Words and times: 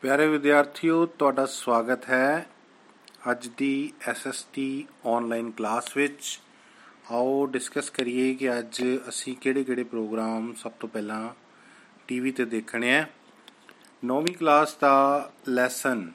ਪਿਆਰੇ 0.00 0.26
ਵਿਦਿਆਰਥੀਓ, 0.26 1.06
ਤੁਹਾਡਾ 1.06 1.46
ਸਵਾਗਤ 1.46 2.08
ਹੈ 2.08 2.46
ਅੱਜ 3.30 3.48
ਦੀ 3.48 3.92
ਐਸਐਸਟੀ 4.08 4.86
ਆਨਲਾਈਨ 5.06 5.50
ਕਲਾਸ 5.50 5.96
ਵਿੱਚ। 5.96 6.40
ਆਓ 7.10 7.46
ਡਿਸਕਸ 7.46 7.90
ਕਰੀਏ 7.90 8.34
ਕਿ 8.34 8.58
ਅੱਜ 8.58 8.82
ਅਸੀਂ 9.08 9.36
ਕਿਹੜੇ-ਕਿਹੜੇ 9.36 9.84
ਪ੍ਰੋਗਰਾਮ 9.84 10.54
ਸਭ 10.54 10.72
ਤੋਂ 10.72 10.88
ਪਹਿਲਾਂ 10.88 11.28
ਟੀਵੀ 12.08 12.30
ਤੇ 12.30 12.44
ਦੇਖਣੇ 12.44 12.98
ਆ। 12.98 13.06
ਨੌਵੀਂ 14.04 14.34
ਕਲਾਸ 14.34 14.74
ਦਾ 14.74 15.30
ਲੈਸਨ 15.48 16.12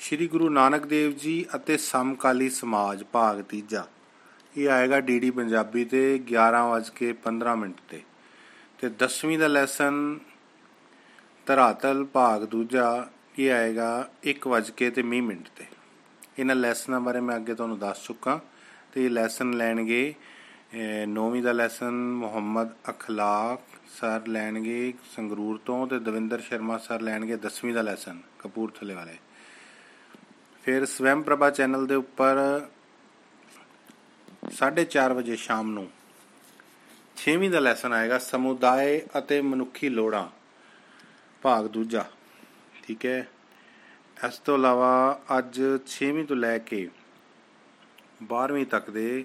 ਸ੍ਰੀ 0.00 0.28
ਗੁਰੂ 0.28 0.48
ਨਾਨਕ 0.48 0.86
ਦੇਵ 0.86 1.12
ਜੀ 1.12 1.46
ਅਤੇ 1.54 1.76
ਸਮਕਾਲੀ 1.76 2.50
ਸਮਾਜ 2.50 3.04
ਭਾਗ 3.04 3.42
ਤੀਜਾ। 3.42 3.86
ਇਹ 4.56 4.68
ਆਏਗਾ 4.68 5.00
ਡੀਡੀ 5.00 5.30
ਪੰਜਾਬੀ 5.30 5.84
ਤੇ 5.84 6.18
11:15 6.18 7.56
ਮਿੰਟ 7.56 7.76
ਤੇ। 7.88 8.02
ਤੇ 8.78 8.88
10ਵੀਂ 8.88 9.38
ਦਾ 9.38 9.46
ਲੈਸਨ 9.46 10.18
ਧਰਾਤਲ 11.46 12.04
ਭਾਗ 12.04 12.44
ਦੂਜਾ 12.44 13.06
ਇਹ 13.38 13.50
ਆਏਗਾ 13.52 14.08
1 14.24 14.46
ਵਜ 14.48 14.70
ਕੇ 14.70 14.90
ਤੇ 14.90 15.02
20 15.02 15.20
ਮਿੰਟ 15.20 15.48
ਤੇ। 15.56 15.64
ਇਹਨਾਂ 16.38 16.56
ਲੈਸਨਾਂ 16.56 17.00
ਬਾਰੇ 17.00 17.20
ਮੈਂ 17.20 17.36
ਅੱਗੇ 17.36 17.54
ਤੁਹਾਨੂੰ 17.54 17.78
ਦੱਸ 17.78 18.04
ਚੁੱਕਾ। 18.06 18.40
ਤੇ 18.92 19.04
ਇਹ 19.04 19.10
ਲੈਸਨ 19.10 19.50
ਲੈਣਗੇ 19.50 20.02
9ਵੀਂ 21.08 21.42
ਦਾ 21.42 21.52
ਲੈਸਨ 21.52 21.92
ਮੁਹੰਮਦ 22.14 22.70
ਅਖਲਾਕ 22.90 23.60
ਸਰ 24.00 24.26
ਲੈਣਗੇ 24.28 24.92
ਸੰਗਰੂਰ 25.16 25.58
ਤੋਂ 25.66 25.86
ਤੇ 25.86 25.98
ਦਵਿੰਦਰ 25.98 26.40
ਸ਼ਰਮਾ 26.40 26.78
ਸਰ 26.78 27.00
ਲੈਣਗੇ 27.00 27.36
10ਵੀਂ 27.36 27.74
ਦਾ 27.74 27.82
ਲੈਸਨ 27.82 28.20
ਕਪੂਰਥਲੇ 28.38 28.94
ਵਾਲੇ। 28.94 29.16
ਫਿਰ 30.64 30.86
ਸਵੈਮ 30.86 31.22
ਪ੍ਰਭਾ 31.22 31.50
ਚੈਨਲ 31.50 31.86
ਦੇ 31.86 31.94
ਉੱਪਰ 31.94 32.38
4:30 34.58 35.12
ਵਜੇ 35.12 35.36
ਸ਼ਾਮ 35.36 35.70
ਨੂੰ 35.70 35.86
6ਵੀਂ 37.16 37.50
ਦਾ 37.50 37.60
ਲੈਸਨ 37.60 37.92
ਆਏਗਾ 37.92 38.18
ਸਮੁਦਾਇ 38.18 39.00
ਅਤੇ 39.18 39.40
ਮਨੁੱਖੀ 39.42 39.88
ਲੋੜਾਂ। 39.88 40.26
ਭਾਗ 41.42 41.66
ਦੂਜਾ, 41.66 42.04
ਠੀਕ 42.82 43.04
ਹੈ। 43.06 43.28
ਇਸ 44.26 44.38
ਤੋਂ 44.38 44.54
ਇਲਾਵਾ 44.58 45.20
ਅੱਜ 45.38 45.60
6ਵੀਂ 45.86 46.24
ਤੋਂ 46.24 46.36
ਲੈ 46.36 46.56
ਕੇ 46.58 46.88
12ਵੀਂ 48.24 48.66
ਤੱਕ 48.66 48.90
ਦੇ 48.90 49.24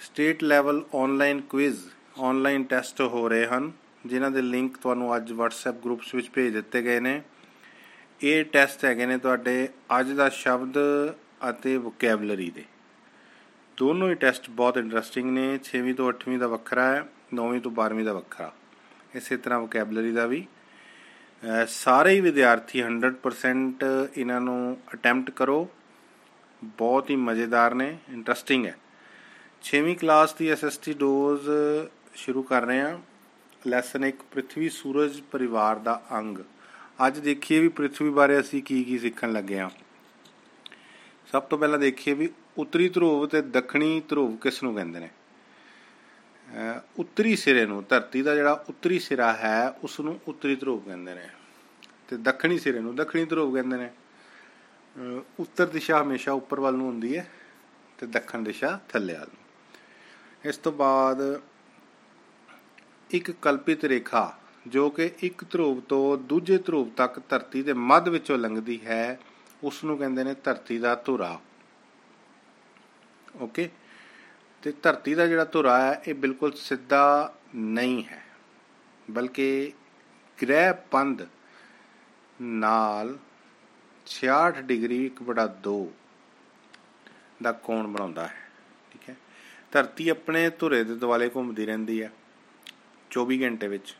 state 0.00 0.42
level 0.44 0.82
online 0.94 1.40
quiz 1.50 1.80
online 2.20 2.64
test 2.64 3.00
ਹੋ 3.00 3.28
ਰਹੇ 3.28 3.46
ਹਨ, 3.46 3.70
ਜਿਨ੍ਹਾਂ 4.06 4.30
ਦੇ 4.30 4.42
ਲਿੰਕ 4.42 4.76
ਤੁਹਾਨੂੰ 4.76 5.16
ਅੱਜ 5.16 5.32
WhatsApp 5.32 5.80
ਗਰੁੱਪਸ 5.84 6.14
ਵਿੱਚ 6.14 6.30
ਭੇਜ 6.30 6.52
ਦਿੱਤੇ 6.52 6.82
ਗਏ 6.82 7.00
ਨੇ। 7.00 7.20
ਇਹ 8.20 8.44
ਟੈਸਟ 8.44 8.84
ਹੈਗੇ 8.84 9.06
ਨੇ 9.06 9.18
ਤੁਹਾਡੇ 9.18 9.68
ਅੱਜ 10.00 10.12
ਦਾ 10.12 10.28
ਸ਼ਬਦ 10.28 10.78
ਅਤੇ 11.50 11.76
ਵੋਕੈਬਲਰੀ 11.76 12.50
ਦੇ। 12.50 12.64
ਦੋਨੋਂ 13.78 14.08
ਹੀ 14.10 14.14
ਟੈਸਟ 14.14 14.50
ਬਹੁਤ 14.50 14.76
ਇੰਟਰਸਟਿੰਗ 14.76 15.30
ਨੇ 15.30 15.48
6ਵੀਂ 15.64 15.94
ਤੋਂ 15.94 16.08
8ਵੀਂ 16.08 16.38
ਦਾ 16.38 16.46
ਵੱਖਰਾ 16.46 16.92
ਹੈ 16.92 17.04
9ਵੀਂ 17.34 17.60
ਤੋਂ 17.60 17.70
12ਵੀਂ 17.72 18.04
ਦਾ 18.04 18.12
ਵੱਖਰਾ। 18.12 18.52
ਇਸੇ 19.14 19.36
ਤਰ੍ਹਾਂ 19.36 19.60
ਵੋਕੈਬਲਰੀ 19.60 20.12
ਦਾ 20.12 20.26
ਵੀ। 20.26 20.46
ਸਾਰੇ 21.68 22.10
ਹੀ 22.10 22.20
ਵਿਦਿਆਰਥੀ 22.20 22.82
100% 22.82 23.86
ਇਹਨਾਂ 24.16 24.40
ਨੂੰ 24.40 24.76
ਅਟੈਂਪਟ 24.94 25.30
ਕਰੋ। 25.30 25.68
ਬਹੁਤ 26.64 27.10
ਹੀ 27.10 27.16
ਮਜ਼ੇਦਾਰ 27.16 27.74
ਨੇ 27.74 27.98
ਇੰਟਰਸਟਿੰਗ 28.08 28.66
ਹੈ। 28.66 28.76
6ਵੀਂ 29.62 29.96
ਕਲਾਸ 29.96 30.34
ਦੀ 30.34 30.48
ਐਸਐਸਟੀ 30.48 30.92
ਡੋਜ਼ 30.92 31.50
ਸ਼ੁਰੂ 32.14 32.42
ਕਰ 32.42 32.62
ਰਹੇ 32.62 32.80
ਹਾਂ। 32.80 32.98
ਲੈਸਨ 33.66 34.04
1 34.04 34.22
ਪ੍ਰithvi 34.32 34.70
ਸੂਰਜ 34.70 35.20
ਪਰਿਵਾਰ 35.20 35.76
ਦਾ 35.76 36.02
ਅੰਗ। 36.12 36.38
ਅੱਜ 37.06 37.18
ਦੇਖੀਏ 37.18 37.60
ਵੀ 37.60 37.68
ਪ੍ਰithvi 37.68 38.10
ਬਾਰੇ 38.10 38.40
ਅਸੀਂ 38.40 38.62
ਕੀ 38.62 38.84
ਕੀ 38.84 38.98
ਸਿੱਖਣ 38.98 39.32
ਲੱਗੇ 39.32 39.58
ਹਾਂ। 39.58 39.70
ਸਭ 41.32 41.42
ਤੋਂ 41.42 41.58
ਪਹਿਲਾਂ 41.58 41.78
ਦੇਖੀਏ 41.78 42.14
ਵੀ 42.14 42.28
ਉੱਤਰੀ 42.58 42.88
ਧਰੁਵ 42.88 43.26
ਤੇ 43.26 43.42
ਦੱਖਣੀ 43.42 44.02
ਧਰੁਵ 44.08 44.36
ਕਿਸ 44.36 44.62
ਨੂੰ 44.62 44.74
ਕਹਿੰਦੇ 44.74 45.00
ਨੇ? 45.00 45.10
ਉੱਤਰੀ 46.98 47.36
ਸਿਰੇ 47.36 47.66
ਨੂੰ, 47.66 47.84
ਧਰਤੀ 47.88 48.22
ਦਾ 48.22 48.34
ਜਿਹੜਾ 48.34 48.64
ਉੱਤਰੀ 48.68 48.98
ਸਿਰਾ 48.98 49.32
ਹੈ 49.32 49.68
ਉਸ 49.68 50.00
ਨੂੰ 50.00 50.20
ਉੱਤਰੀ 50.28 50.56
ਧਰੁਵ 50.56 50.80
ਕਹਿੰਦੇ 50.80 51.14
ਨੇ। 51.14 51.28
ਤੇ 52.08 52.16
ਦੱਖਣੀ 52.16 52.58
ਸਿਰੇ 52.58 52.80
ਨੂੰ 52.80 52.96
ਦੱਖਣੀ 52.96 53.24
ਧਰੁਵ 53.24 53.54
ਕਹਿੰਦੇ 53.54 53.76
ਨੇ। 53.76 53.90
ਉੱਤਰ 55.38 55.66
ਦਿਸ਼ਾ 55.66 56.02
ਹਮੇਸ਼ਾ 56.02 56.32
ਉੱਪਰ 56.32 56.60
ਵੱਲ 56.60 56.74
ਨੂੰ 56.74 56.86
ਹੁੰਦੀ 56.86 57.16
ਹੈ 57.16 57.30
ਤੇ 57.98 58.06
ਦੱਖਣ 58.06 58.42
ਦਿਸ਼ਾ 58.42 58.80
ਥੱਲੇ 58.88 59.14
ਵੱਲ 59.14 59.28
ਨੂੰ। 59.28 59.44
ਇਸ 60.44 60.56
ਤੋਂ 60.56 60.72
ਬਾਅਦ 60.72 61.40
ਇੱਕ 63.10 63.30
ਕਲਪਿਤ 63.30 63.84
ਰੇਖਾ, 63.84 64.38
ਜੋ 64.66 64.90
ਕਿ 64.90 65.10
ਇੱਕ 65.20 65.44
ਧਰੁਵ 65.50 65.80
ਤੋਂ 65.80 66.18
ਦੂਜੇ 66.18 66.58
ਧਰੁਵ 66.58 66.90
ਤੱਕ 66.90 67.20
ਧਰਤੀ 67.28 67.62
ਦੇ 67.62 67.72
ਮੱਧ 67.72 68.08
ਵਿੱਚੋਂ 68.08 68.38
ਲੰਘਦੀ 68.38 68.86
ਹੈ 68.86 69.20
ਉਸ 69.64 69.84
ਨੂੰ 69.84 69.98
ਕਹਿੰਦੇ 69.98 70.24
ਨੇ 70.24 70.34
ਧਰਤੀ 70.34 70.78
ਦਾ 70.78 70.94
ਧੁਰਾ। 70.94 71.40
ਓਕੇ? 73.40 73.70
ਤੇ 74.62 74.72
ਧਰਤੀ 74.82 75.14
ਦਾ 75.14 75.26
ਜਿਹੜਾ 75.26 75.44
ਧੁਰਾ 75.44 75.80
ਹੈ, 75.80 76.02
ਇਹ 76.06 76.14
ਬਿਲਕੁਲ 76.14 76.52
ਸਿੱਧਾ 76.54 77.32
ਨਹੀਂ 77.54 78.02
ਹੈ, 78.04 78.22
ਬਲਕਿ 79.10 79.72
ਗ੍ਰਹਿ 80.38 80.72
ਪੰਧ 80.90 81.22
ਨਾਲ 82.58 83.16
66 84.06 84.60
ਡਿਗਰੀ 84.66 85.00
1/2 85.10 85.78
ਦਾ 87.42 87.52
ਕੋਣ 87.64 87.86
ਬਣਾਉਂਦਾ 87.86 88.26
ਹੈ, 88.26 88.48
ਠੀਕ 88.92 89.08
ਹੈ? 89.08 89.16
ਧਰਤੀ 89.72 90.08
ਆਪਣੇ 90.08 90.48
ਧੁਰੇ 90.58 90.82
ਦੇ 90.84 90.94
ਦੁਆਲੇ 90.96 91.30
ਘੁੰਮਦੀ 91.34 91.66
ਰਹਿੰਦੀ 91.66 92.02
ਹੈ 92.02 92.10
24 93.10 93.40
ਘੰਟੇ 93.42 93.68
ਵਿੱਚ, 93.68 93.94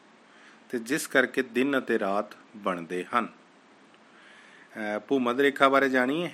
ਤੇ 0.70 0.78
ਜਿਸ 0.80 1.06
ਕਰਕੇ 1.06 1.42
ਦਿਨ 1.50 1.78
ਅਤੇ 1.78 1.98
ਰਾਤ 1.98 2.36
ਬਣਦੇ 2.58 3.04
ਹਨ। 3.14 3.28
ਭੂਮਧ 5.08 5.40
ਰੇਖਾ 5.40 5.68
ਬਾਰੇ 5.68 5.88
ਜਾਣੀਏ, 5.88 6.30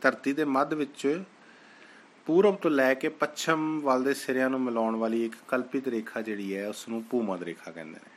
ਧਰਤੀ 0.00 0.32
ਦੇ 0.32 0.44
ਮੱਧ 0.46 0.74
ਵਿੱਚ 0.74 1.22
ਪੂਰਬ 2.26 2.56
ਤੋਂ 2.56 2.70
ਲੈ 2.70 2.94
ਕੇ 2.94 3.08
ਪੱਛਮ 3.08 3.80
ਵੱਲ 3.80 4.04
ਦੇ 4.04 4.14
ਸਿਰਿਆਂ 4.14 4.50
ਨੂੰ 4.50 4.60
ਮਿਲਾਉਣ 4.60 4.96
ਵਾਲੀ 4.96 5.24
ਇੱਕ 5.24 5.34
ਕਲਪਿਤ 5.48 5.88
ਰੇਖਾ 5.88 6.20
ਜਿਹੜੀ 6.20 6.56
ਹੈ 6.56 6.68
ਉਸ 6.68 6.88
ਨੂੰ 6.88 7.04
ਭੂਮਧ 7.10 7.42
ਰੇਖਾ 7.42 7.70
ਕਹਿੰਦੇ 7.70 7.98
ਨੇ। 7.98 8.10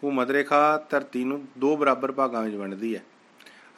ਭੂਮਧ 0.00 0.30
ਰੇਖਾ 0.30 0.86
ਧਰਤੀ 0.90 1.24
ਨੂੰ 1.24 1.48
ਦੋ 1.58 1.76
ਬਰਾਬਰ 1.76 2.12
ਭਾਗਾਂ 2.12 2.42
ਵਿੱਚ 2.42 2.54
ਵੰਡਦੀ 2.54 2.96
ਹੈ। 2.96 3.04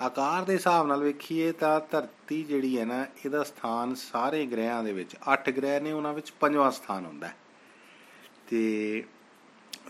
ਆਕਾਰ 0.01 0.45
ਦੇ 0.45 0.53
ਹਿਸਾਬ 0.53 0.87
ਨਾਲ 0.87 1.03
ਵੇਖੀਏ 1.03 1.53
ਤਾਂ 1.53 1.81
ਧਰਤੀ 1.91 2.43
ਜਿਹੜੀ 2.43 2.79
ਹੈ 2.79 2.85
ਨਾ, 2.85 3.07
ਇਹਦਾ 3.25 3.43
ਸਥਾਨ 3.43 3.95
ਸਾਰੇ 3.95 4.47
ਗ੍ਰਹਿਾਂ 4.47 4.85
ਦੇ 4.85 4.93
ਵਿੱਚ 4.93 5.17
8 5.27 5.51
ਗ੍ਰਹਿ 5.51 5.81
ਨੇ 5.81 5.93
ਉਹਨਾਂ 5.93 6.15
ਵਿੱਚ 6.15 6.33
ਪੰਜਵਾਂ 6.41 6.71
ਸਥਾਨ 6.71 7.05
ਹੁੰਦਾ 7.05 7.27
ਹੈ। 7.27 7.37
ਤੇ 8.49 9.05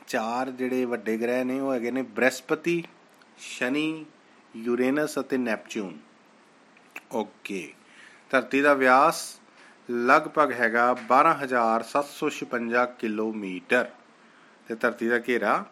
ਚਾਰ 0.06 0.50
ਜਿਹੜੇ 0.50 0.84
ਵੱਡੇ 0.84 1.18
ਗ੍ਰਹਿ 1.18 1.44
ਨੇ, 1.44 1.60
ਉਹ 1.60 1.72
ਹੈਗੇ 1.72 1.90
ਨੇ 1.90 2.02
ਬ੍ਰਹਸਪਤੀ, 2.02 2.84
ਸ਼ਨੀ, 3.38 4.06
ਯੂਰੇਨਸ 4.56 5.18
ਅਤੇ 5.18 5.36
ਨੈਪਚੂਨ 5.36 5.98
ਓਕੇ। 7.12 7.72
ਧਰਤੀ 8.30 8.60
ਦਾ 8.60 8.74
ਵਿਆਸ 8.74 9.40
ਲਗਭਗ 9.90 10.52
ਹੈਗਾ 10.52 10.84
12756 11.08 12.84
ਕਿਲੋਮੀਟਰ 12.98 13.88
ਤੇ 14.68 14.74
ਧਰਤੀ 14.74 15.08
ਦਾ 15.08 15.18
ਘੇਰਾ 15.28 15.64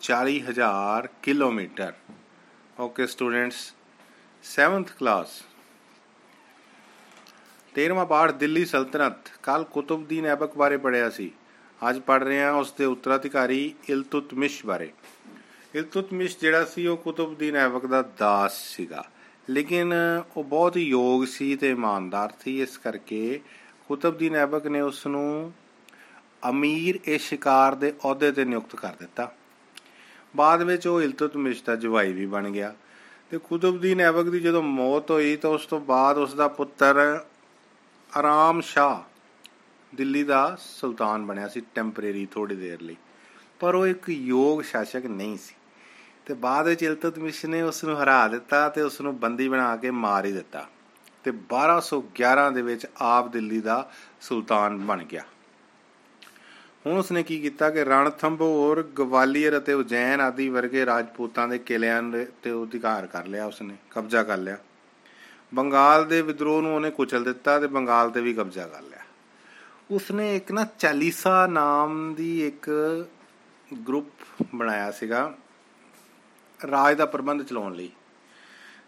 40000 0.00 1.08
kilometre. 1.22 1.92
Okay 2.80 3.06
students 3.06 3.72
7th 4.44 4.92
class 4.98 5.42
13ਵਾਂ 7.74 8.06
ਪਾਠ 8.06 8.30
ਦਿੱਲੀ 8.32 8.64
ਸਲਤਨਤ। 8.64 9.32
ਕੱਲ 9.42 9.64
ਕੁਤਬਦੀਨ 9.64 10.26
ਐਬਕ 10.26 10.56
ਬਾਰੇ 10.56 10.76
ਪੜਿਆ 10.76 11.10
ਸੀ। 11.10 11.30
ਅੱਜ 11.88 11.98
ਪੜ 11.98 12.22
ਰਹੇ 12.24 12.42
ਹਾਂ 12.42 12.52
ਉਸ 12.52 12.72
ਦੇ 12.72 12.84
ਉੱਤਰਾਧਿਕਾਰੀ 12.84 13.74
ਇਲਤੁਤਮਿਸ਼ 13.88 14.66
ਬਾਰੇ। 14.66 14.92
ਇਲਤੁਤਮਿਸ਼ 15.74 16.38
ਜਿਹੜਾ 16.38 16.64
ਸੀ 16.64 16.86
ਉਹ 16.86 16.96
ਕੁਤਬਦੀਨ 16.96 17.56
ਐਬਕ 17.56 17.86
ਦਾ 17.86 18.02
ਦਾਸ 18.02 18.58
ਸੀਗਾ। 18.58 19.04
ਲੇਕਿਨ 19.50 19.94
ਉਹ 20.36 20.44
ਬਹੁਤ 20.44 20.76
ਹੀ 20.76 20.82
ਯੋਗ 20.82 21.24
ਸੀ 21.24 21.56
ਤੇ 21.56 21.70
ਇਮਾਨਦਾਰ 21.70 22.32
ਸੀ। 22.40 22.62
ਇਸ 22.62 22.78
ਕਰਕੇ 22.78 23.40
ਕੁਤਬਦੀਨ 23.88 24.36
ਐਬਕ 24.36 24.66
ਨੇ 24.66 24.80
ਉਸ 24.80 25.06
ਨੂੰ 25.06 25.52
ਅਮੀਰ 26.48 27.00
ਇਹ 27.06 27.18
ਸ਼ਿਕਾਰ 27.18 27.74
ਦੇ 27.74 27.90
ਅਹੁਦੇ 27.90 28.32
ਤੇ 28.32 28.44
ਨਿਯੁਕਤ 28.44 28.76
ਕਰ 28.76 28.92
ਦਿੱਤਾ। 28.98 29.32
ਬਾਅਦ 30.36 30.62
ਵਿੱਚ 30.62 30.86
ਉਹ 30.86 31.02
ਇਲਤੁਤਮਿਸ਼ 31.02 31.64
ਦਾ 31.64 31.76
ਜਵਾਈ 31.76 32.12
ਵੀ 32.12 32.26
ਬਣ 32.26 32.50
ਗਿਆ। 32.50 32.74
ਤੇ 33.30 33.38
ਕੁਤਬਦੀਨ 33.38 34.00
ਐਬਕ 34.00 34.22
ਦੀ 34.22 34.40
ਜਦੋਂ 34.40 34.62
ਮੌਤ 34.62 35.10
ਹੋਈ 35.10 35.36
ਤਾਂ 35.36 35.50
ਉਸ 35.50 35.66
ਤੋਂ 35.66 35.80
ਬਾਅਦ 35.80 36.18
ਉਸ 36.18 36.34
ਦਾ 36.34 36.48
ਪੁੱਤਰ 36.48 37.24
ਆਰਾਮ 38.16 38.60
ਸ਼ਾਹ 38.60 39.16
ਦਿੱਲੀ 39.96 40.24
ਦਾ 40.24 40.56
ਸੁਲਤਾਨ 40.60 41.26
ਬਣਿਆ 41.26 41.48
ਸੀ 41.48 41.62
ਟੈਂਪਰੇਰੀ 41.74 42.26
ਥੋੜੀ 42.26 42.56
ਦੇਰ 42.56 42.80
ਲਈ। 42.80 42.96
ਪਰ 43.60 43.74
ਉਹ 43.74 43.86
ਇੱਕ 43.86 44.08
ਯੋਗ 44.08 44.62
ਸ਼ਾਸਕ 44.62 45.06
ਨਹੀਂ 45.06 45.36
ਸੀ। 45.36 45.54
ਤੇ 46.26 46.34
ਬਾਅਦ 46.34 46.66
ਵਿੱਚ 46.66 46.82
ਇਲਤਤਮਿਸ਼ 46.82 47.46
ਨੇ 47.46 47.62
ਉਸ 47.62 47.84
ਨੂੰ 47.84 48.02
ਹਰਾ 48.02 48.28
ਦਿੱਤਾ 48.28 48.68
ਤੇ 48.68 48.82
ਉਸ 48.82 49.00
ਨੂੰ 49.00 49.18
ਬੰਦੀ 49.18 49.48
ਬਣਾ 49.48 49.76
ਕੇ 49.76 49.90
ਮਾਰ 49.90 50.24
ਹੀ 50.24 50.32
ਦਿੱਤਾ। 50.32 50.66
ਤੇ 51.24 51.30
1211 51.30 52.50
ਦੇ 52.50 52.62
ਵਿੱਚ 52.62 52.86
ਆਪ 52.96 53.28
ਦਿੱਲੀ 53.28 53.60
ਦਾ 53.60 53.90
ਸੁਲਤਾਨ 54.20 54.78
ਬਣ 54.78 55.04
ਗਿਆ। 55.04 55.22
ਹੁਣ 56.86 56.98
ਉਸਨੇ 56.98 57.22
ਕੀ 57.22 57.40
ਕੀਤਾ 57.40 57.70
ਕਿ 57.70 57.84
ਰਣਥੰਭੋਰ, 57.84 58.82
ਗਵਾਲੀਅਰ 58.82 59.58
ਅਤੇ 59.58 59.72
ਉਜੈਨ 59.72 60.20
ਆਦਿ 60.20 60.48
ਵਰਗੇ 60.48 60.86
ਰਾਜਪੂਤਾਂ 60.86 61.48
ਦੇ 61.48 61.58
ਕਿਲਿਆਂ 61.58 62.02
ਤੇ 62.42 62.62
ਅਧਿਕਾਰ 62.62 63.06
ਕਰ 63.06 63.26
ਲਿਆ 63.26 63.46
ਉਸਨੇ, 63.46 63.74
ਕਬਜ਼ਾ 63.90 64.22
ਕਰ 64.22 64.36
ਲਿਆ। 64.36 64.58
ਬੰਗਾਲ 65.54 66.04
ਦੇ 66.04 66.22
ਵਿਦਰੋਹ 66.22 66.62
ਨੂੰ 66.62 66.74
ਉਹਨੇ 66.74 66.90
ਕੁਚਲ 66.90 67.24
ਦਿੱਤਾ 67.24 67.60
ਤੇ 67.60 67.66
ਬੰਗਾਲ 67.66 68.10
ਤੇ 68.10 68.20
ਵੀ 68.20 68.34
ਕਬਜ਼ਾ 68.34 68.66
ਕਰ 68.66 68.82
ਲਿਆ। 68.82 69.00
ਉਸਨੇ 69.90 70.36
ਇੱਕ 70.36 70.52
ਨਾ 70.52 70.66
ਚਾਲੀਸਾ 70.78 71.46
ਨਾਮ 71.46 72.14
ਦੀ 72.14 72.46
ਇੱਕ 72.46 72.70
ਗਰੁੱਪ 73.88 74.44
ਬਣਾਇਆ 74.54 74.90
ਸੀਗਾ। 74.90 75.34
ਰਾਜ 76.60 76.96
ਦਾ 76.96 77.06
ਪ੍ਰਬੰਧ 77.06 77.42
ਚਲਾਉਣ 77.42 77.74
ਲਈ, 77.74 77.90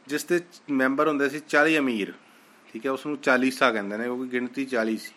ਜਿਸ 0.09 0.25
ਦੇ 0.25 0.41
ਮੈਂਬਰ 0.70 1.09
ਹੁੰਦੇ 1.09 1.29
ਸੀ 1.29 1.41
40 1.49 1.79
ਅਮੀਰ, 1.79 2.12
ਠੀਕ 2.75 2.87
ਹੈ 2.87 2.91
ਉਸ 2.91 3.06
ਨੂੰ 3.06 3.17
ਚਾਲੀਸਾ 3.19 3.70
ਕਹਿੰਦੇ 3.73 3.97
ਨੇ, 3.97 4.05
ਕਿਉਂਕਿ 4.05 4.29
ਗਿਣਤੀ 4.29 4.65
40 4.67 4.97
ਸੀ। 4.97 5.12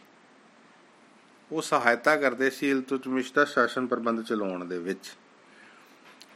ਉਹ 1.51 1.61
ਸਹਾਇਤਾ 1.61 2.15
ਕਰਦੇ 2.15 2.49
ਸੀ 2.49 2.69
ਇਲਤੁਤਮਿਸ਼ 2.69 3.33
ਦਾ 3.33 3.45
ਸ਼ਾਸਨ 3.45 3.87
ਪ੍ਰਬੰਧ 3.87 4.21
ਚਲਾਉਣ 4.21 4.65
ਦੇ 4.65 4.77
ਵਿੱਚ। 4.79 5.11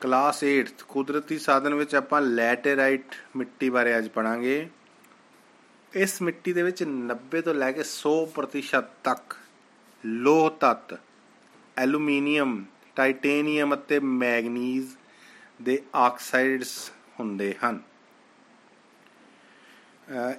ਕਲਾਸ 0.01 0.43
8th 0.43 0.83
ਕੁਦਰਤੀ 0.87 1.37
ਸਾਧਨ 1.39 1.73
ਵਿੱਚ 1.73 1.95
ਆਪਾਂ 1.95 2.21
ਲੈਟੇਰਾਈਟ 2.21 3.15
ਮਿੱਟੀ 3.35 3.69
ਬਾਰੇ 3.69 3.97
ਅੱਜ 3.97 4.07
ਪੜਾਂਗੇ 4.07 4.67
ਇਸ 5.93 6.21
ਮਿੱਟੀ 6.21 6.53
ਦੇ 6.53 6.63
ਵਿੱਚ 6.63 6.83
90 6.83 7.41
ਤੋਂ 7.41 7.53
ਲੈ 7.53 7.71
ਕੇ 7.71 7.83
100% 7.83 8.89
ਤੱਕ 9.03 9.35
ਲੋਹ 10.03 10.49
ਤੱਤ, 10.59 10.97
ਐਲੂਮੀਨੀਅਮ, 11.77 12.63
ਟਾਈਟੇਨੀਅਮ 12.95 13.75
ਅਤੇ 13.75 13.99
ਮੈਗਨੀਜ਼ 13.99 14.95
ਦੇ 15.61 15.81
ਆਕਸਾਈਡਸ 15.95 16.91
ਹੁੰਦੇ 17.19 17.55
ਹਨ। 17.65 17.79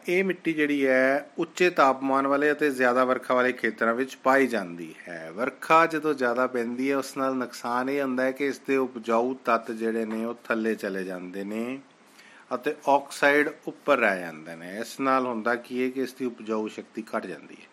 ਇਹ 0.08 0.24
ਮਿੱਟੀ 0.24 0.52
ਜਿਹੜੀ 0.52 0.86
ਹੈ, 0.86 1.30
ਉੱਚੇ 1.38 1.70
ਤਾਪਮਾਨ 1.70 2.26
ਵਾਲੇ 2.26 2.52
ਅਤੇ 2.52 2.70
ਜ਼ਿਆਦਾ 2.70 3.04
ਵਰਖਾ 3.04 3.34
ਵਾਲੇ 3.34 3.52
ਖੇਤਰਾਂ 3.52 3.94
ਵਿੱਚ 3.94 4.16
ਪਾਈ 4.16 4.46
ਜਾਂਦੀ 4.46 4.94
ਹੈ। 5.08 5.30
ਵਰਖਾ 5.30 5.86
ਜਦੋਂ 5.86 6.14
ਜ਼ਿਆਦਾ 6.14 6.46
ਪੈਂਦੀ 6.46 6.90
ਹੈ, 6.90 6.96
ਉਸ 6.96 7.16
ਨਾਲ 7.16 7.34
ਨੁਕਸਾਨ 7.34 7.90
ਇਹ 7.90 8.02
ਹੁੰਦਾ 8.02 8.22
ਹੈ 8.22 8.32
ਕਿ 8.32 8.46
ਇਸ 8.46 8.58
ਦੇ 8.58 8.76
ਉਪਜਾਊ 8.76 9.34
ਤੱਤ 9.34 9.72
ਜਿਹੜੇ 9.72 10.04
ਨੇ, 10.04 10.24
ਉਹ 10.24 10.34
ਥੱਲੇ 10.44 10.74
ਚਲੇ 10.74 11.04
ਜਾਂਦੇ 11.04 11.44
ਨੇ 11.44 11.78
ਅਤੇ 12.54 12.74
ਆਕਸਾਈਡ 12.88 13.50
ਉੱਪਰ 13.66 13.98
ਰਹਿ 13.98 14.20
ਜਾਂਦੇ 14.20 14.56
ਨੇ। 14.56 14.78
ਇਸ 14.80 15.00
ਨਾਲ 15.00 15.26
ਹੁੰਦਾ 15.26 15.54
ਕੀ 15.54 15.82
ਹੈ 15.82 15.90
ਕਿ 15.90 16.02
ਇਸ 16.02 16.12
ਦੀ 16.12 16.24
ਉਪਜਾਊ 16.24 16.68
ਸ਼ਕਤੀ 16.68 17.04
ਘਟ 17.16 17.26
ਜਾਂਦੀ 17.26 17.54
ਹੈ। 17.54 17.66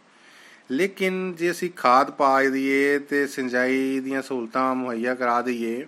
ਲੇਕਿਨ 0.72 1.36
ਜੇ 1.36 1.52
ਅਸੀਂ 1.52 1.72
ਖਾਦ 1.76 2.12
ਪਾ 2.12 2.42
ਦਈਏ 2.42 3.00
ਤੇ 3.00 3.28
ਸਿੰਜਾਈ 3.28 4.00
ਦੀਆਂ 4.00 4.22
ਸਹੂਲਤਾਂ 4.22 4.76
ਮੁਹੱਈਆ 4.76 5.16
ਕਰਾ 5.16 5.42
ਦਈਏ 5.42 5.86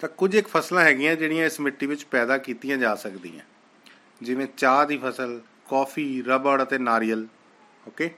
ਤਾਂ 0.00 0.08
ਕੁਝ 0.08 0.34
ਇੱਕ 0.34 0.48
ਫਸਲਾਂ 0.48 0.84
ਹੈਗੀਆਂ 0.84 1.16
ਜਿਹੜੀਆਂ 1.16 1.46
ਇਸ 1.46 1.60
ਮਿੱਟੀ 1.60 1.86
ਵਿੱਚ 1.86 2.04
ਪੈਦਾ 2.04 2.38
ਕੀਤੀਆਂ 2.38 2.78
ਜਾ 2.78 2.94
ਸਕਦੀਆਂ। 2.94 3.44
ਜਿਵੇਂ 4.22 4.46
ਚਾਹ 4.56 4.86
ਦੀ 4.86 4.98
ਫਸਲ, 4.98 5.40
ਕਾਫੀ, 5.70 6.22
ਰਬੜ 6.22 6.62
ਅਤੇ 6.62 6.78
ਨਾਰੀਅਲ, 6.78 7.26
ਓਕੇ? 7.88 8.14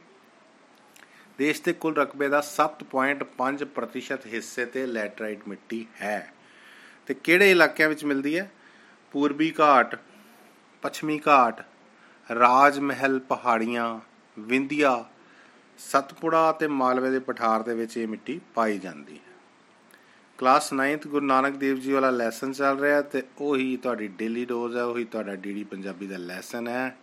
ਦੇਸ਼ 1.39 1.63
ਦੇ 1.63 1.73
ਕੁੱਲ 1.73 1.97
ਰਕਬੇ 1.97 2.29
ਦਾ 2.29 2.41
7.5% 2.41 4.27
ਹਿੱਸੇ 4.27 4.67
ਤੇ 4.67 4.87
ਲੈਟਰਾਈਟ 4.87 5.49
ਮਿੱਟੀ 5.49 5.87
ਹੈ। 6.01 6.33
ਤੇ 7.07 7.15
ਕਿਹੜੇ 7.15 7.51
ਇਲਾਕਿਆਂ 7.51 7.89
ਵਿੱਚ 7.89 8.05
ਮਿਲਦੀ 8.05 8.39
ਹੈ? 8.39 8.51
ਪੂਰਬੀ 9.13 9.55
ਘਾਟ, 9.61 9.99
ਪੱਛਮੀ 10.83 11.21
ਘਾਟ 11.29 11.65
ਰਾਜ 12.35 12.79
ਮਹਿਲ 12.79 13.19
ਪਹਾੜੀਆਂ, 13.19 14.01
ਵਿੰਧਿਆ, 14.39 15.05
ਸਤਪੁੜਾ 15.79 16.53
ਤੇ 16.53 16.67
ਮਾਲਵੇ 16.67 17.11
ਦੇ 17.11 17.19
ਪਠਾਰ 17.19 17.63
ਦੇ 17.63 17.75
ਵਿੱਚ 17.75 17.97
ਇਹ 17.97 18.09
ਮਿੱਟੀ 18.09 18.41
ਪਾਈ 18.55 18.79
ਜਾਂਦੀ 18.79 19.15
ਹੈ। 19.15 19.30
ਕਲਾਸ 20.41 20.73
9th 20.75 21.09
ਗੁਰੂ 21.09 21.27
ਨਾਨਕ 21.27 21.57
ਦੇਵ 21.57 21.79
ਜੀ 21.79 21.93
ਵਾਲਾ 21.93 22.11
ਲੈਸਨ 22.11 22.53
ਚੱਲ 22.53 22.79
ਰਿਹਾ 22.79 23.01
ਤੇ 23.03 23.23
ਉਹੀ 23.39 23.77
ਤੁਹਾਡੀ 23.77 24.09
ਡੇਲੀ 24.09 24.45
ਡੋਜ਼ 24.45 24.77
ਹੈ, 24.77 24.83
ਉਹੀ 24.83 25.05
ਤੁਹਾਡਾ 25.05 25.35
ਡੀਡੀ 25.35 25.65
ਪੰਜਾਬੀ 25.65 26.07
ਦਾ 26.07 26.17
ਲੈਸਨ 26.17 26.69
ਹੈ। 26.69 26.97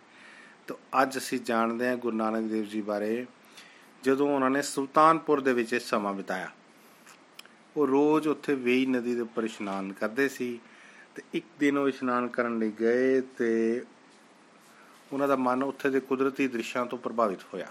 ਤਾਂ 0.66 1.02
ਅੱਜ 1.02 1.18
ਅਸੀਂ 1.18 1.38
ਜਾਣਦੇ 1.40 1.88
ਹਾਂ 1.88 1.96
ਗੁਰੂ 1.96 2.16
ਨਾਨਕ 2.16 2.50
ਦੇਵ 2.50 2.64
ਜੀ 2.64 2.80
ਬਾਰੇ, 2.80 3.26
ਜਦੋਂ 4.02 4.28
ਉਹਨਾਂ 4.28 4.50
ਨੇ 4.50 4.62
ਸੁਲਤਾਨਪੁਰ 4.62 5.40
ਦੇ 5.40 5.52
ਵਿੱਚ 5.52 5.74
ਸਮਾਂ 5.74 6.14
ਬਿਤਾਇਆ। 6.14 6.50
ਉਹ 7.76 7.86
ਰੋਜ਼ 7.86 8.28
ਉੱਥੇ 8.28 8.54
ਵੇਈ 8.54 8.86
ਨਦੀ 8.86 9.14
ਦੇ 9.14 9.20
ਉੱਪਰ 9.20 9.44
ਇਸ਼ਨਾਨ 9.44 9.92
ਕਰਦੇ 9.92 10.28
ਸੀ 10.28 10.58
ਤੇ 11.14 11.22
ਇੱਕ 11.34 11.46
ਦਿਨ 11.60 11.78
ਉਹ 11.78 11.88
ਇਸ਼ਨਾਨ 11.88 12.28
ਕਰਨ 12.28 12.58
ਲਈ 12.58 12.72
ਗਏ 12.80 13.20
ਤੇ 13.20 13.82
ਉਹਨਾਂ 15.12 15.28
ਦਾ 15.28 15.36
ਮਨ 15.36 15.62
ਉੱਥੇ 15.62 15.90
ਦੇ 15.90 16.00
ਕੁਦਰਤੀ 16.00 16.48
ਦ੍ਰਿਸ਼ਾਂ 16.48 16.86
ਤੋਂ 16.86 16.98
ਪ੍ਰਭਾਵਿਤ 16.98 17.44
ਹੋਇਆ। 17.54 17.66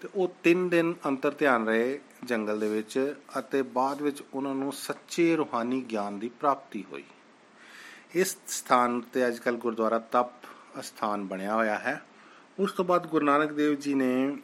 ਤੇ 0.00 0.08
ਉਹ 0.14 0.32
3 0.44 0.68
ਦਿਨ 0.68 0.94
ਅੰਤਰ 1.06 1.34
ਧਿਆਨ 1.38 1.66
ਰਹੇ 1.66 1.98
ਜੰਗਲ 2.24 2.60
ਦੇ 2.60 2.68
ਵਿੱਚ 2.68 3.14
ਅਤੇ 3.38 3.62
ਬਾਅਦ 3.62 4.02
ਵਿੱਚ 4.02 4.22
ਉਹਨਾਂ 4.34 4.54
ਨੂੰ 4.54 4.72
ਸੱਚੇ 4.72 5.34
ਰੂਹਾਨੀ 5.36 5.80
ਗਿਆਨ 5.82 6.18
ਦੀ 6.18 6.28
ਪ੍ਰਾਪਤੀ 6.40 6.84
ਹੋਈ। 6.92 7.04
ਇਸ 8.14 8.36
ਸਥਾਨ 8.48 9.00
ਤੇ 9.12 9.26
ਅੱਜਕੱਲ 9.26 9.56
ਗੁਰਦੁਆਰਾ 9.56 9.98
ਤਪ 10.12 10.80
ਸਥਾਨ 10.82 11.24
ਬਣਿਆ 11.24 11.54
ਹੋਇਆ 11.54 11.78
ਹੈ। 11.78 12.00
ਉਸ 12.58 12.72
ਤੋਂ 12.72 12.84
ਬਾਅਦ 12.84 13.06
ਗੁਰੂ 13.06 13.26
ਨਾਨਕ 13.26 13.52
ਦੇਵ 13.52 13.74
ਜੀ 13.74 13.94
ਨੇ 13.94 14.36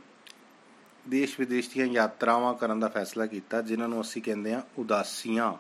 ਦੇਸ਼ 1.07 1.39
ਵਿਦੇਸ਼ 1.41 1.71
ਦੀਆਂ 1.71 1.87
ਯਾਤਰਾਵਾਂ 1.87 2.55
ਕਰਨ 2.55 2.81
ਦਾ 2.81 2.89
ਫੈਸਲਾ 2.89 3.27
ਕੀਤਾ, 3.27 3.61
ਜਿਨ੍ਹਾਂ 3.63 3.89
ਨੂੰ 3.89 4.01
ਅਸੀਂ 4.01 4.23
ਕਹਿੰਦੇ 4.23 4.53
ਆ 4.55 4.63
ਉਦਾਸੀਆਂ। 4.79 5.53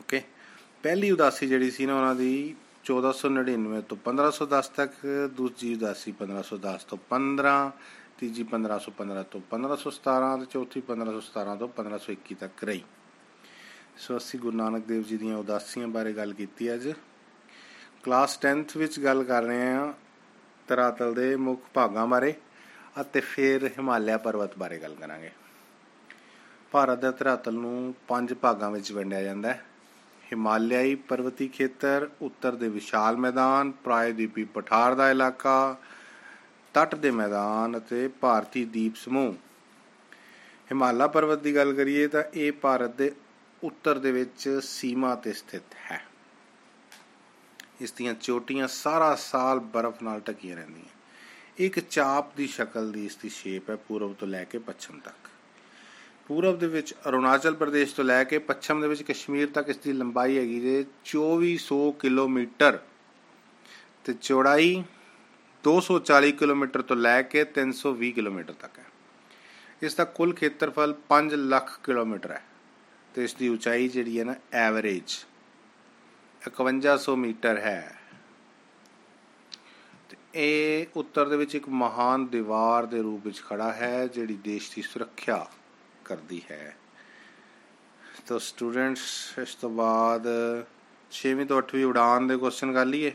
ਓਕੇ 0.00 0.22
ਪਹਿਲੀ 0.82 1.10
ਉਦਾਸੀ 1.10 1.46
ਜਿਹੜੀ 1.46 1.70
ਸੀ 1.70 1.86
ਨਾ 1.86 1.94
ਉਹਨਾਂ 1.94 2.14
ਦੀ 2.14 2.54
1499 2.84 3.80
ਤੋਂ 3.80 3.96
1510 3.96 4.68
ਤੱਕ, 4.68 4.92
ਦੂਜੀ 5.32 5.74
ਉਦਾਸੀ 5.74 6.12
1510 6.12 6.84
ਤੋਂ 6.84 6.98
15 7.10 7.72
ਤੀਜੀ 8.18 8.44
1515 8.44 9.22
ਤੋਂ 9.22 9.40
1517 9.50 10.38
ਤੇ 10.40 10.46
ਚੌਥੀ 10.50 10.80
1517 10.80 11.56
ਤੋਂ 11.56 11.68
1521 11.68 12.34
ਤੱਕ 12.34 12.64
ਰਹੀ। 12.64 12.84
ਸੋ 13.96 14.16
ਅਸੀਂ 14.16 14.40
ਗੁਰੂ 14.40 14.56
ਨਾਨਕ 14.56 14.84
ਦੇਵ 14.84 15.02
ਜੀ 15.02 15.16
ਦੀਆਂ 15.16 15.36
ਉਦਾਸੀਆਂ 15.36 15.88
ਬਾਰੇ 15.88 16.12
ਗੱਲ 16.12 16.32
ਕੀਤੀ 16.32 16.74
ਅੱਜ। 16.74 16.92
ਕਲਾਸ 18.02 18.38
10th 18.46 18.76
ਵਿੱਚ 18.76 19.00
ਗੱਲ 19.00 19.24
ਕਰ 19.24 19.42
ਰਹੇ 19.42 19.72
ਹਾਂ 19.72 19.92
ਤਰਾਤਲ 20.68 21.14
ਦੇ 21.14 21.36
ਮੁੱਖ 21.36 21.62
ਭਾਗਾਂ 21.74 22.06
ਬਾਰੇ 22.06 22.34
ਅਤੇ 23.00 23.20
ਫਿਰ 23.20 23.66
ਹਿਮਾਲਿਆ 23.68 24.18
ਪਰਬਤ 24.18 24.58
ਬਾਰੇ 24.58 24.78
ਗੱਲ 24.78 24.94
ਕਰਾਂਗੇ। 24.94 25.30
ਭਾਰਤ 26.72 26.98
ਦਾ 26.98 27.10
ਤਰਾਤਲ 27.10 27.54
ਨੂੰ 27.54 27.94
ਪੰਜ 28.08 28.34
ਭਾਗਾਂ 28.34 28.70
ਵਿੱਚ 28.70 28.92
ਵੰਡਿਆ 28.92 29.22
ਜਾਂਦਾ 29.22 29.52
ਹੈ। 29.52 29.64
ਹਿਮਾਲਿਆਈ 30.32 30.94
ਪਰਬਤੀ 30.94 31.48
ਖੇਤਰ, 31.48 32.10
ਉੱਤਰ 32.22 32.54
ਦੇ 32.54 32.68
ਵਿਸ਼ਾਲ 32.68 33.16
ਮੈਦਾਨ 33.16 33.70
ਪ੍ਰਾਇਦੀਪੀ 33.70 34.44
ਪਠਾਰ 34.44 34.94
ਦਾ 34.94 35.10
ਇਲਾਕਾ, 35.10 35.76
ਤੱਟ 36.74 36.94
ਦੇ 36.94 37.10
ਮੈਦਾਨ 37.10 37.78
ਅਤੇ 37.78 38.08
ਭਾਰਤੀ 38.08 38.64
ਦੀਪ 38.64 38.96
ਸਮੂਹ। 38.96 39.34
ਹਿਮਾਲਾ 40.70 41.06
ਪਰਬਤ 41.06 41.38
ਦੀ 41.38 41.54
ਗੱਲ 41.54 41.72
ਕਰੀਏ 41.72 42.06
ਤਾਂ 42.08 42.22
ਇਹ 42.34 42.52
ਭਾਰਤ 42.52 42.90
ਦੇ 42.90 43.12
ਉੱਤਰ 43.62 43.98
ਦੇ 43.98 44.12
ਵਿੱਚ 44.12 44.60
ਸੀਮਾ 44.62 45.14
ਤੇ 45.14 45.32
ਸਥਿਤ 45.32 45.74
ਹੈ। 45.90 46.04
ਇਸ 47.80 47.92
ਦੀਆਂ 47.92 48.14
ਚੋਟੀਆਂ 48.14 48.68
ਸਾਰਾ 48.68 49.14
ਸਾਲ 49.14 49.58
ਬਰਫ਼ 49.58 50.02
ਨਾਲ 50.02 50.20
ਢਕੀਆਂ 50.20 50.56
ਰਹਿੰਦੀਆਂ। 50.56 50.86
ਇੱਕ 51.58 51.80
ਚਾਪ 51.80 52.36
ਦੀ 52.36 52.46
ਸ਼ਕਲ 52.46 52.92
ਦੀ 52.92 53.04
ਇਸ 53.06 53.16
ਦੀ 53.16 53.28
ਸ਼ੇਪ 53.28 53.70
ਹੈ 53.70 53.76
ਪੂਰਬ 53.76 54.14
ਤੋਂ 54.14 54.28
ਲੈ 54.28 54.44
ਕੇ 54.44 54.58
ਪੱਛਮ 54.58 54.98
ਤੱਕ। 54.98 55.28
ਪੂਰਬ 56.26 56.58
ਦੇ 56.58 56.66
ਵਿੱਚ 56.66 56.94
ਅਰੁਣਾਚਲ 57.08 57.54
ਪ੍ਰਦੇਸ਼ 57.54 57.94
ਤੋਂ 57.94 58.04
ਲੈ 58.04 58.24
ਕੇ 58.24 58.38
ਪੱਛਮ 58.38 58.80
ਦੇ 58.80 58.88
ਵਿੱਚ 58.88 59.02
ਕਸ਼ਮੀਰ 59.02 59.48
ਤੱਕ 59.50 59.68
ਇਸ 59.68 59.76
ਦੀ 59.76 59.92
ਲੰਬਾਈ 59.92 60.38
ਹੈਗੀ 60.38 60.60
ਜੇ 60.60 60.84
2400 61.06 61.78
ਕਿਲੋਮੀਟਰ 61.98 62.78
ਤੇ 64.04 64.14
ਚੌੜਾਈ 64.20 64.84
240 65.64 66.30
ਕਿਲੋਮੀਟਰ 66.30 66.82
ਤੋਂ 66.82 66.96
ਲੈ 66.96 67.22
ਕੇ 67.22 67.44
320 67.58 68.10
ਕਿਲੋਮੀਟਰ 68.10 68.52
ਤੱਕ 68.52 68.78
ਹੈ। 68.78 68.84
ਇਸ 69.82 69.94
ਦਾ 69.94 70.04
ਕੁੱਲ 70.04 70.32
ਖੇਤਰਫਲ 70.34 70.94
5 71.08 71.36
ਲੱਖ 71.36 71.80
ਕਿਲੋਮੀਟਰ 71.84 72.32
ਹੈ 72.32 72.42
ਤੇ 73.14 73.24
ਇਸ 73.24 73.34
ਦੀ 73.34 73.48
ਉਚਾਈ 73.48 73.88
ਜਿਹੜੀ 73.88 74.18
ਹੈ 74.18 74.24
ਨਾ 74.24 74.34
ਐਵਰੇਜ 74.52 75.16
5100 76.42 77.16
ਮੀਟਰ 77.16 77.58
ਹੈ। 77.58 77.98
ਤੇ 80.10 80.16
ਇਹ 80.34 80.86
ਉੱਤਰ 80.96 81.28
ਦੇ 81.28 81.36
ਵਿੱਚ 81.36 81.54
ਇੱਕ 81.54 81.68
ਮਹਾਨ 81.68 82.26
ਦੀਵਾਰ 82.26 82.86
ਦੇ 82.86 83.02
ਰੂਪ 83.02 83.26
ਵਿੱਚ 83.26 83.42
ਖੜਾ 83.42 83.72
ਹੈ 83.72 84.06
ਜਿਹੜੀ 84.06 84.34
ਦੇਸ਼ 84.34 84.70
ਦੀ 84.76 84.82
ਸੁਰੱਖਿਆ 84.82 85.46
ਕਰਦੀ 86.04 86.42
ਹੈ। 86.50 86.76
ਤੋ 88.26 88.38
ਸਟੂਡੈਂਟਸ 88.38 89.34
ਇਸ 89.38 89.54
ਤੋਂ 89.54 89.70
ਬਾਅਦ 89.70 90.26
6ਵੀਂ 91.10 91.46
ਤੋਂ 91.46 91.58
8ਵੀਂ 91.58 91.84
ਉਡਾਨ 91.84 92.26
ਦੇ 92.26 92.36
ਕੁਐਸਚਨ 92.36 92.72
ਕਰ 92.72 92.86
ਲਈਏ। 92.86 93.12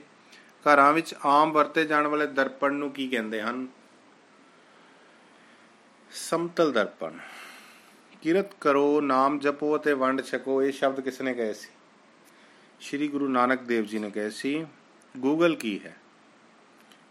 ਘਰਾਂ 0.64 0.94
ਵਿੱਚ 0.94 1.16
ਆਮ 1.26 1.52
ਵਰਤੇ 1.52 1.86
ਜਾਣ 1.86 2.08
ਵਾਲੇ 2.08 2.28
ਦਰਪਣ 2.28 2.74
ਨੂੰ 2.74 2.92
ਕੀ 2.92 3.08
ਕਹਿੰਦੇ 3.08 3.42
ਹਨ? 3.42 3.68
ਸਮਤਲ 6.12 6.72
ਦਰਪਣ। 6.72 7.12
ਕਿਰਤ 8.22 8.54
ਕਰੋ, 8.62 9.02
ਨਾਮ 9.02 9.40
ਜਪੋ 9.40 9.78
ਅਤੇ 9.78 9.94
ਵੰਡ 9.94 10.22
ਛਕੋ, 10.22 10.64
ਇਹ 10.64 10.72
ਸ਼ਬਦ 10.72 11.02
ਕਿਸ 11.02 11.22
ਨੇ 11.22 11.34
ਕਹੇ 11.34 11.54
ਸੀ? 11.54 11.70
ਸ਼੍ਰੀ 12.80 13.08
ਗੁਰੂ 13.08 13.28
ਨਾਨਕ 13.28 13.62
ਦੇਵ 13.62 13.86
ਜੀ 13.86 14.00
ਨੇ 14.00 14.12
ਕਹੇ 14.12 14.30
ਸੀ 14.30 14.66
ਗੂਗਲ 15.18 15.56
ਕੀ 15.56 15.80
ਹੈ? 15.86 15.98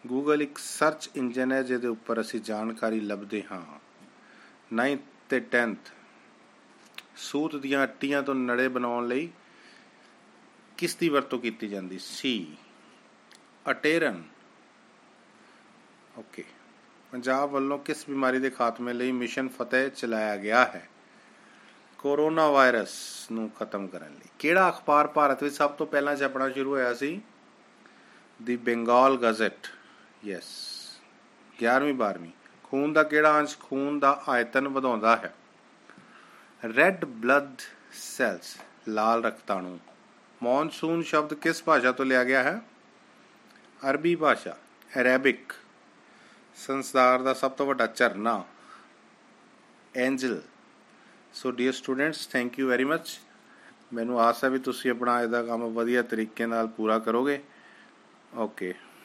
ਗੂਗਲ 0.06 0.42
ਇੱਕ 0.42 0.58
ਸਰਚ 0.58 1.10
ਇੰਜਨ 1.16 1.52
ਹੈ 1.52 1.62
ਜਿਹਦੇ 1.62 1.88
ਉੱਪਰ 1.88 2.20
ਅਸੀਂ 2.20 2.40
ਜਾਣਕਾਰੀ 2.40 3.00
ਲੱਭਦੇ 3.00 3.42
ਹਾਂ। 3.52 3.80
9th 4.74 5.17
ਤੇ 5.28 5.38
10th 5.38 5.92
ਸੂਤ 7.16 7.56
ਦੀਆਂ 7.56 7.82
ਅੱਟੀਆਂ 7.82 8.22
ਤੋਂ 8.22 8.34
ਨੜੇ 8.34 8.68
ਬਣਾਉਣ 8.68 9.08
ਲਈ 9.08 9.28
ਕਿਸ 10.76 10.96
ਦੀ 10.96 11.08
ਵਰਤੋਂ 11.08 11.38
ਕੀਤੀ 11.38 11.68
ਜਾਂਦੀ? 11.68 11.98
ਸੀ 11.98 12.56
ਅਟੇਰਨ। 13.70 14.22
ਓਕੇ 16.18 16.44
ਪੰਜਾਬ 17.12 17.50
ਵੱਲੋਂ 17.50 17.78
ਕਿਸ 17.78 18.06
ਬਿਮਾਰੀ 18.08 18.38
ਦੇ 18.38 18.50
ਖਾਤਮੇ 18.50 18.92
ਲਈ 18.92 19.12
ਮਿਸ਼ਨ 19.12 19.48
ਫਤਿਹ 19.48 19.90
ਚਲਾਇਆ 19.90 20.36
ਗਿਆ 20.36 20.64
ਹੈ? 20.64 20.88
ਕੋਰੋਨਾ 21.98 22.50
ਵਾਇਰਸ 22.50 23.26
ਨੂੰ 23.32 23.50
ਖਤਮ 23.50 23.86
ਕਰਨ 23.86 24.12
ਲਈ। 24.12 24.28
ਕਿਹੜਾ 24.38 24.68
ਅਖਬਾਰ 24.68 25.06
ਭਾਰਤ 25.06 25.42
ਵਿੱਚ 25.42 25.54
ਸਭ 25.54 25.70
ਤੋਂ 25.70 25.86
ਪਹਿਲਾਂ 25.86 26.16
ਛਪਣਾ 26.16 26.50
ਸ਼ੁਰੂ 26.50 26.70
ਹੋਇਆ 26.70 26.94
ਸੀ? 26.94 27.20
ਦੀ 28.42 28.56
ਬੰਗਾਲ 28.56 29.16
ਗਜ਼ਟ 29.16 29.68
ਯੈਸ 30.24 30.46
11ਵੀਂ 31.64 31.94
12ਵੀਂ 31.94 32.30
ਖੂਨ 32.68 32.92
ਦਾ 32.92 33.02
ਕਿਹੜਾ 33.02 33.38
ਅੰਸ਼? 33.38 33.56
ਖੂਨ 33.58 33.98
ਦਾ 33.98 34.22
ਆਇਤਨ 34.28 34.68
ਵਧਾਉਂਦਾ 34.68 35.16
ਹੈ। 35.16 35.34
ਰੈੱਡ 36.76 37.04
ਬਲੱਡ 37.04 37.60
ਸੈਲਸ 37.92 38.56
ਲਾਲ 38.88 39.24
ਰਕਤਾਣੂ। 39.24 39.78
ਮੌਨਸੂਨ 40.42 41.02
ਸ਼ਬਦ 41.02 41.34
ਕਿਸ 41.34 41.62
ਭਾਸ਼ਾ 41.62 41.92
ਤੋਂ 41.92 42.04
ਲਿਆ 42.06 42.24
ਗਿਆ 42.24 42.42
ਹੈ? 42.42 42.60
ਅਰਬੀ 43.90 44.14
ਭਾਸ਼ਾ 44.14 44.56
ਅਰੈਬਿਕ 45.00 45.52
ਸੰਸਾਰ 46.56 47.22
ਦਾ 47.22 47.34
ਸਭ 47.34 47.50
ਤੋਂ 47.50 47.66
ਵੱਡਾ 47.66 47.86
ਝਰਨਾ 47.86 48.42
Angel 49.96 50.40
so 51.34 51.50
dear 51.50 51.72
students 51.72 52.26
thank 52.26 52.58
you 52.58 52.68
very 52.68 52.84
much 52.84 53.18
ਮੈਨੂੰ 53.92 54.20
ਆਸ 54.20 54.44
ਹੈ 54.44 54.50
ਵੀ 54.50 54.58
ਤੁਸੀਂ 54.58 54.90
ਆਪਣਾ 54.90 55.20
ਇਹਦਾ 55.22 55.42
ਕੰਮ 55.42 55.64
ਵਧੀਆ 55.74 56.02
ਤਰੀਕੇ 56.02 56.46
ਨਾਲ 56.46 56.66
ਪੂਰਾ 56.66 56.98
ਕਰੋਗੇ। 56.98 57.40
ਓਕੇ 58.34 58.74